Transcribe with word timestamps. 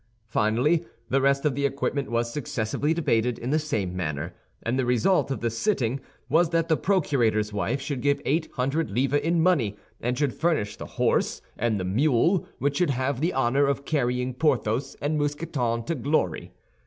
Finally, 0.25 0.83
the 1.09 1.21
rest 1.21 1.45
of 1.45 1.53
the 1.53 1.63
equipment 1.63 2.09
was 2.09 2.33
successively 2.33 2.91
debated 2.91 3.37
in 3.37 3.51
the 3.51 3.59
same 3.59 3.95
manner; 3.95 4.33
and 4.63 4.79
the 4.79 4.83
result 4.83 5.29
of 5.29 5.41
the 5.41 5.49
sitting 5.51 5.99
was 6.27 6.49
that 6.49 6.69
the 6.69 6.75
procurator's 6.75 7.53
wife 7.53 7.79
should 7.79 8.01
give 8.01 8.19
eight 8.25 8.49
hundred 8.53 8.89
livres 8.89 9.21
in 9.21 9.39
money, 9.39 9.77
and 10.01 10.17
should 10.17 10.33
furnish 10.33 10.75
the 10.75 10.87
horse 10.97 11.39
and 11.55 11.79
the 11.79 11.85
mule 11.85 12.47
which 12.57 12.77
should 12.77 12.89
have 12.89 13.21
the 13.21 13.31
honor 13.31 13.67
of 13.67 13.85
carrying 13.85 14.33
Porthos 14.33 14.95
and 15.03 15.19
Mousqueton 15.19 15.83
to 15.83 15.93
glory. 15.93 16.51